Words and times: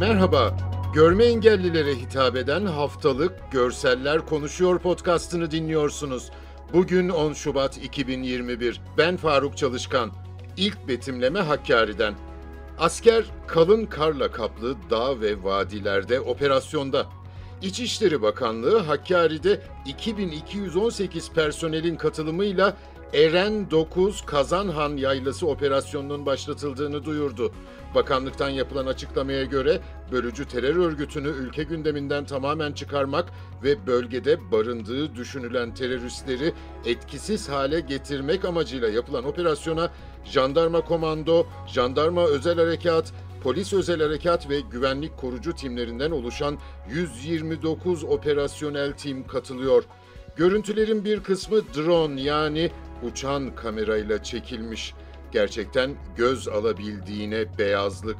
Merhaba, 0.00 0.56
görme 0.94 1.24
engellilere 1.24 1.94
hitap 1.94 2.36
eden 2.36 2.66
haftalık 2.66 3.52
Görseller 3.52 4.26
Konuşuyor 4.26 4.78
podcastını 4.78 5.50
dinliyorsunuz. 5.50 6.30
Bugün 6.72 7.08
10 7.08 7.32
Şubat 7.32 7.78
2021. 7.78 8.80
Ben 8.98 9.16
Faruk 9.16 9.56
Çalışkan. 9.56 10.10
İlk 10.56 10.88
betimleme 10.88 11.40
Hakkari'den. 11.40 12.14
Asker 12.78 13.24
kalın 13.46 13.86
karla 13.86 14.32
kaplı 14.32 14.76
dağ 14.90 15.20
ve 15.20 15.44
vadilerde 15.44 16.20
operasyonda. 16.20 17.06
İçişleri 17.62 18.22
Bakanlığı 18.22 18.78
Hakkari'de 18.78 19.60
2218 19.86 21.32
personelin 21.32 21.96
katılımıyla 21.96 22.76
Eren 23.12 23.70
9 23.70 24.26
Kazanhan 24.26 24.96
Yaylası 24.96 25.46
operasyonunun 25.46 26.26
başlatıldığını 26.26 27.04
duyurdu. 27.04 27.52
Bakanlıktan 27.94 28.48
yapılan 28.48 28.86
açıklamaya 28.86 29.44
göre 29.44 29.80
bölücü 30.12 30.48
terör 30.48 30.76
örgütünü 30.76 31.28
ülke 31.28 31.62
gündeminden 31.62 32.24
tamamen 32.24 32.72
çıkarmak 32.72 33.32
ve 33.64 33.86
bölgede 33.86 34.50
barındığı 34.52 35.16
düşünülen 35.16 35.74
teröristleri 35.74 36.52
etkisiz 36.84 37.48
hale 37.48 37.80
getirmek 37.80 38.44
amacıyla 38.44 38.88
yapılan 38.88 39.24
operasyona 39.24 39.90
jandarma 40.24 40.80
komando, 40.80 41.46
jandarma 41.66 42.24
özel 42.24 42.58
harekat, 42.58 43.12
polis 43.42 43.72
özel 43.72 44.02
harekat 44.02 44.50
ve 44.50 44.60
güvenlik 44.60 45.16
korucu 45.16 45.54
timlerinden 45.54 46.10
oluşan 46.10 46.58
129 46.90 48.04
operasyonel 48.04 48.92
tim 48.92 49.26
katılıyor. 49.26 49.84
Görüntülerin 50.36 51.04
bir 51.04 51.20
kısmı 51.20 51.60
drone 51.74 52.20
yani 52.20 52.70
uçan 53.02 53.54
kamerayla 53.54 54.22
çekilmiş. 54.22 54.94
Gerçekten 55.32 55.94
göz 56.16 56.48
alabildiğine 56.48 57.58
beyazlık. 57.58 58.16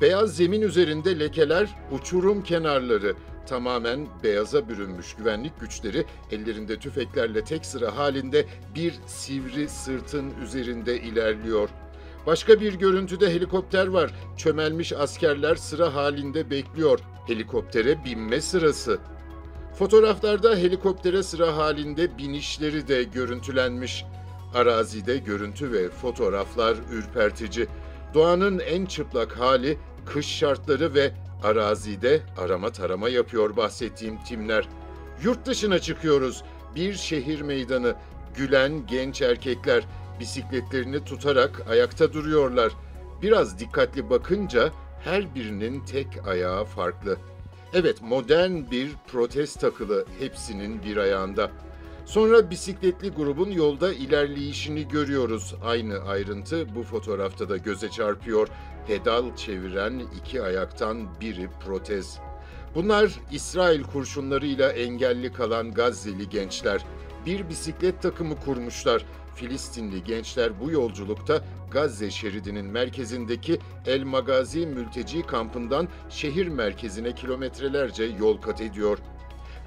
Beyaz 0.00 0.36
zemin 0.36 0.62
üzerinde 0.62 1.18
lekeler, 1.18 1.68
uçurum 1.92 2.42
kenarları 2.42 3.14
tamamen 3.46 4.06
beyaza 4.24 4.68
bürünmüş 4.68 5.14
güvenlik 5.14 5.60
güçleri 5.60 6.04
ellerinde 6.30 6.78
tüfeklerle 6.78 7.44
tek 7.44 7.66
sıra 7.66 7.96
halinde 7.96 8.46
bir 8.74 8.94
sivri 9.06 9.68
sırtın 9.68 10.32
üzerinde 10.42 11.00
ilerliyor. 11.00 11.68
Başka 12.26 12.60
bir 12.60 12.74
görüntüde 12.74 13.34
helikopter 13.34 13.86
var. 13.86 14.10
Çömelmiş 14.36 14.92
askerler 14.92 15.54
sıra 15.54 15.94
halinde 15.94 16.50
bekliyor. 16.50 17.00
Helikoptere 17.26 18.04
binme 18.04 18.40
sırası. 18.40 18.98
Fotoğraflarda 19.78 20.56
helikoptere 20.56 21.22
sıra 21.22 21.56
halinde 21.56 22.18
binişleri 22.18 22.88
de 22.88 23.02
görüntülenmiş. 23.02 24.04
Arazide 24.54 25.18
görüntü 25.18 25.72
ve 25.72 25.88
fotoğraflar 25.88 26.76
ürpertici. 26.92 27.66
Doğanın 28.14 28.58
en 28.58 28.86
çıplak 28.86 29.38
hali, 29.38 29.78
kış 30.06 30.26
şartları 30.26 30.94
ve 30.94 31.12
arazide 31.42 32.20
arama 32.38 32.72
tarama 32.72 33.08
yapıyor 33.08 33.56
bahsettiğim 33.56 34.24
timler. 34.24 34.68
Yurt 35.22 35.46
dışına 35.46 35.78
çıkıyoruz. 35.78 36.44
Bir 36.74 36.94
şehir 36.94 37.40
meydanı. 37.40 37.94
Gülen 38.36 38.86
genç 38.86 39.22
erkekler 39.22 39.84
bisikletlerini 40.20 41.04
tutarak 41.04 41.62
ayakta 41.70 42.12
duruyorlar. 42.12 42.72
Biraz 43.22 43.58
dikkatli 43.58 44.10
bakınca 44.10 44.70
her 45.04 45.34
birinin 45.34 45.84
tek 45.84 46.06
ayağı 46.28 46.64
farklı. 46.64 47.16
Evet 47.74 48.02
modern 48.02 48.70
bir 48.70 48.90
protez 49.06 49.54
takılı 49.54 50.06
hepsinin 50.18 50.82
bir 50.82 50.96
ayağında. 50.96 51.50
Sonra 52.04 52.50
bisikletli 52.50 53.10
grubun 53.10 53.50
yolda 53.50 53.92
ilerleyişini 53.92 54.88
görüyoruz. 54.88 55.54
Aynı 55.64 55.98
ayrıntı 55.98 56.74
bu 56.74 56.82
fotoğrafta 56.82 57.48
da 57.48 57.56
göze 57.56 57.90
çarpıyor. 57.90 58.48
Pedal 58.86 59.36
çeviren 59.36 60.02
iki 60.18 60.42
ayaktan 60.42 61.20
biri 61.20 61.48
protez. 61.66 62.18
Bunlar 62.74 63.12
İsrail 63.32 63.82
kurşunlarıyla 63.82 64.72
engelli 64.72 65.32
kalan 65.32 65.72
Gazze'li 65.72 66.28
gençler. 66.28 66.84
Bir 67.26 67.48
bisiklet 67.48 68.02
takımı 68.02 68.40
kurmuşlar. 68.40 69.04
Filistinli 69.36 70.04
gençler 70.04 70.60
bu 70.60 70.70
yolculukta 70.70 71.44
Gazze 71.70 72.10
şeridinin 72.10 72.66
merkezindeki 72.66 73.58
El 73.86 74.02
Magazi 74.02 74.66
mülteci 74.66 75.22
kampından 75.22 75.88
şehir 76.10 76.48
merkezine 76.48 77.14
kilometrelerce 77.14 78.04
yol 78.04 78.36
kat 78.36 78.60
ediyor. 78.60 78.98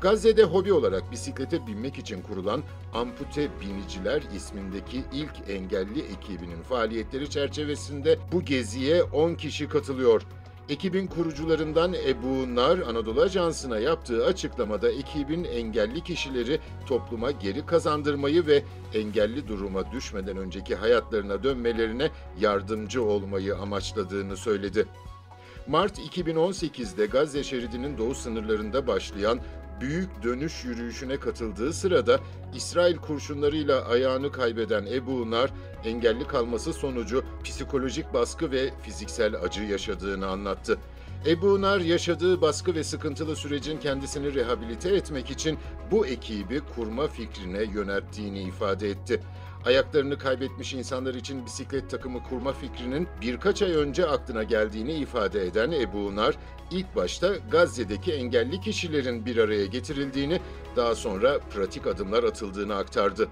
Gazze'de 0.01 0.43
hobi 0.43 0.73
olarak 0.73 1.11
bisiklete 1.11 1.67
binmek 1.67 1.97
için 1.97 2.21
kurulan 2.21 2.63
Ampute 2.93 3.47
Biniciler 3.61 4.21
ismindeki 4.35 5.03
ilk 5.13 5.49
engelli 5.49 5.99
ekibinin 5.99 6.61
faaliyetleri 6.61 7.29
çerçevesinde 7.29 8.19
bu 8.31 8.45
geziye 8.45 9.03
10 9.03 9.35
kişi 9.35 9.69
katılıyor. 9.69 10.21
Ekibin 10.69 11.07
kurucularından 11.07 11.93
Ebu 11.93 12.55
Nar 12.55 12.79
Anadolu 12.79 13.21
Ajansı'na 13.21 13.79
yaptığı 13.79 14.25
açıklamada 14.25 14.91
ekibin 14.91 15.43
engelli 15.43 16.03
kişileri 16.03 16.59
topluma 16.87 17.31
geri 17.31 17.65
kazandırmayı 17.65 18.47
ve 18.47 18.63
engelli 18.93 19.47
duruma 19.47 19.91
düşmeden 19.91 20.37
önceki 20.37 20.75
hayatlarına 20.75 21.43
dönmelerine 21.43 22.09
yardımcı 22.39 23.03
olmayı 23.03 23.55
amaçladığını 23.55 24.37
söyledi. 24.37 24.85
Mart 25.67 25.99
2018'de 25.99 27.05
Gazze 27.05 27.43
şeridinin 27.43 27.97
doğu 27.97 28.15
sınırlarında 28.15 28.87
başlayan 28.87 29.39
büyük 29.81 30.23
dönüş 30.23 30.65
yürüyüşüne 30.65 31.17
katıldığı 31.17 31.73
sırada 31.73 32.19
İsrail 32.55 32.97
kurşunlarıyla 32.97 33.85
ayağını 33.85 34.31
kaybeden 34.31 34.85
Ebu 34.85 35.31
Nar, 35.31 35.51
engelli 35.85 36.27
kalması 36.27 36.73
sonucu 36.73 37.23
psikolojik 37.43 38.13
baskı 38.13 38.51
ve 38.51 38.73
fiziksel 38.81 39.35
acı 39.35 39.63
yaşadığını 39.63 40.27
anlattı. 40.27 40.77
Ebu 41.25 41.61
Nar 41.61 41.79
yaşadığı 41.79 42.41
baskı 42.41 42.75
ve 42.75 42.83
sıkıntılı 42.83 43.35
sürecin 43.35 43.77
kendisini 43.77 44.33
rehabilite 44.33 44.95
etmek 44.95 45.31
için 45.31 45.57
bu 45.91 46.05
ekibi 46.05 46.61
kurma 46.75 47.07
fikrine 47.07 47.63
yönelttiğini 47.63 48.41
ifade 48.41 48.89
etti. 48.89 49.21
Ayaklarını 49.65 50.17
kaybetmiş 50.17 50.73
insanlar 50.73 51.13
için 51.13 51.45
bisiklet 51.45 51.89
takımı 51.89 52.23
kurma 52.23 52.53
fikrinin 52.53 53.07
birkaç 53.21 53.61
ay 53.61 53.71
önce 53.71 54.05
aklına 54.05 54.43
geldiğini 54.43 54.93
ifade 54.93 55.47
eden 55.47 55.71
Ebu 55.71 56.15
Nar, 56.15 56.35
ilk 56.71 56.95
başta 56.95 57.35
Gazze'deki 57.51 58.13
engelli 58.13 58.61
kişilerin 58.61 59.25
bir 59.25 59.37
araya 59.37 59.65
getirildiğini, 59.65 60.39
daha 60.75 60.95
sonra 60.95 61.39
pratik 61.39 61.87
adımlar 61.87 62.23
atıldığını 62.23 62.75
aktardı. 62.75 63.27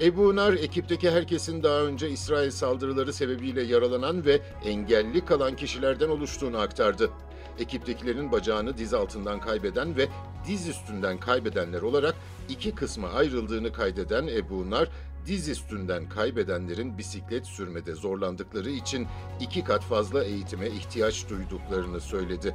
Ebu 0.00 0.36
Nar, 0.36 0.52
ekipteki 0.52 1.10
herkesin 1.10 1.62
daha 1.62 1.80
önce 1.80 2.10
İsrail 2.10 2.50
saldırıları 2.50 3.12
sebebiyle 3.12 3.62
yaralanan 3.62 4.24
ve 4.24 4.40
engelli 4.64 5.24
kalan 5.24 5.56
kişilerden 5.56 6.08
oluştuğunu 6.08 6.58
aktardı. 6.58 7.10
Ekiptekilerin 7.58 8.32
bacağını 8.32 8.78
diz 8.78 8.94
altından 8.94 9.40
kaybeden 9.40 9.96
ve 9.96 10.08
diz 10.46 10.68
üstünden 10.68 11.20
kaybedenler 11.20 11.82
olarak 11.82 12.14
iki 12.48 12.74
kısma 12.74 13.08
ayrıldığını 13.08 13.72
kaydeden 13.72 14.26
Ebu 14.26 14.70
Nar, 14.70 14.88
diz 15.26 15.48
üstünden 15.48 16.08
kaybedenlerin 16.08 16.98
bisiklet 16.98 17.46
sürmede 17.46 17.94
zorlandıkları 17.94 18.70
için 18.70 19.06
iki 19.40 19.64
kat 19.64 19.84
fazla 19.84 20.24
eğitime 20.24 20.68
ihtiyaç 20.68 21.28
duyduklarını 21.28 22.00
söyledi. 22.00 22.54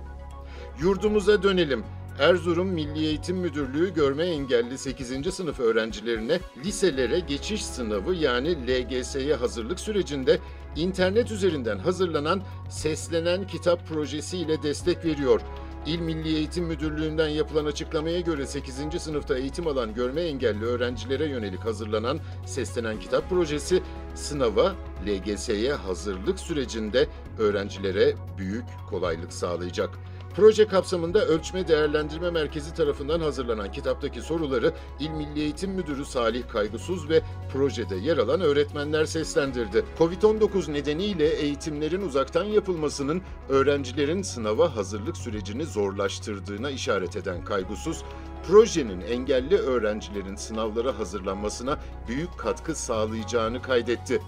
Yurdumuza 0.81 1.44
dönelim. 1.44 1.83
Erzurum 2.19 2.67
Milli 2.67 3.06
Eğitim 3.06 3.38
Müdürlüğü 3.38 3.94
görme 3.94 4.23
engelli 4.23 4.77
8. 4.77 5.33
sınıf 5.33 5.59
öğrencilerine 5.59 6.39
liselere 6.66 7.19
geçiş 7.19 7.66
sınavı 7.66 8.16
yani 8.16 8.67
LGS'ye 8.67 9.35
hazırlık 9.35 9.79
sürecinde 9.79 10.39
internet 10.75 11.31
üzerinden 11.31 11.77
hazırlanan 11.77 12.41
Seslenen 12.69 13.47
Kitap 13.47 13.88
projesi 13.88 14.38
ile 14.38 14.63
destek 14.63 15.06
veriyor. 15.06 15.41
İl 15.87 15.99
Milli 15.99 16.35
Eğitim 16.35 16.65
Müdürlüğü'nden 16.65 17.27
yapılan 17.27 17.65
açıklamaya 17.65 18.19
göre 18.19 18.47
8. 18.47 19.01
sınıfta 19.01 19.38
eğitim 19.38 19.67
alan 19.67 19.94
görme 19.94 20.21
engelli 20.21 20.65
öğrencilere 20.65 21.25
yönelik 21.29 21.59
hazırlanan 21.59 22.19
Seslenen 22.45 23.00
Kitap 23.00 23.29
projesi 23.29 23.83
sınava 24.15 24.75
LGS'ye 25.07 25.73
hazırlık 25.73 26.39
sürecinde 26.39 27.07
öğrencilere 27.39 28.15
büyük 28.38 28.65
kolaylık 28.89 29.33
sağlayacak. 29.33 29.89
Proje 30.35 30.68
kapsamında 30.68 31.25
Ölçme 31.25 31.68
Değerlendirme 31.68 32.31
Merkezi 32.31 32.74
tarafından 32.74 33.19
hazırlanan 33.19 33.71
kitaptaki 33.71 34.21
soruları 34.21 34.74
İl 35.00 35.09
Milli 35.09 35.39
Eğitim 35.39 35.71
Müdürü 35.71 36.06
Salih 36.06 36.47
Kaygısız 36.50 37.09
ve 37.09 37.21
projede 37.53 37.95
yer 37.95 38.18
alan 38.18 38.41
öğretmenler 38.41 39.06
seslendirdi. 39.06 39.85
Covid-19 40.00 40.74
nedeniyle 40.74 41.27
eğitimlerin 41.27 42.01
uzaktan 42.01 42.44
yapılmasının 42.44 43.21
öğrencilerin 43.50 44.21
sınava 44.21 44.75
hazırlık 44.75 45.18
sürecini 45.18 45.65
zorlaştırdığına 45.65 46.69
işaret 46.69 47.15
eden 47.15 47.45
Kaygısız, 47.45 48.03
projenin 48.47 49.01
engelli 49.01 49.57
öğrencilerin 49.57 50.35
sınavlara 50.35 51.00
hazırlanmasına 51.00 51.79
büyük 52.07 52.38
katkı 52.38 52.75
sağlayacağını 52.75 53.62
kaydetti. 53.62 54.21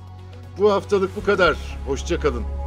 Bu 0.57 0.71
haftalık 0.71 1.15
bu 1.15 1.23
kadar. 1.23 1.57
Hoşçakalın. 1.87 2.58